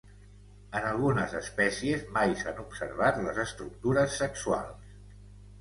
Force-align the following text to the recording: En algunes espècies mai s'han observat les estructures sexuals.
En 0.79 0.85
algunes 0.91 1.35
espècies 1.39 2.07
mai 2.17 2.33
s'han 2.41 2.63
observat 2.63 3.21
les 3.27 3.43
estructures 3.47 4.17
sexuals. 4.23 4.93